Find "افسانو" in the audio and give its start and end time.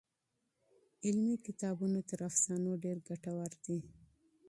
2.29-2.71